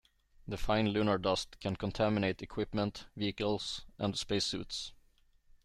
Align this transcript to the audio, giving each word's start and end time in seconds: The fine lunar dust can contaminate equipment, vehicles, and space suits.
The 0.47 0.57
fine 0.57 0.87
lunar 0.89 1.19
dust 1.19 1.59
can 1.59 1.75
contaminate 1.75 2.41
equipment, 2.41 3.05
vehicles, 3.15 3.81
and 3.99 4.17
space 4.17 4.45
suits. 4.47 4.93